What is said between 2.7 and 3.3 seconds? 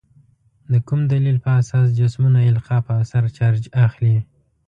په اثر